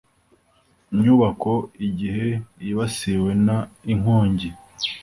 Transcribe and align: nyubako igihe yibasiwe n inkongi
nyubako 1.01 1.53
igihe 1.87 2.27
yibasiwe 2.63 3.31
n 3.45 3.47
inkongi 3.93 4.49